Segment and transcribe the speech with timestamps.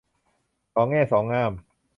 [0.73, 1.53] สองแง่สองง่าม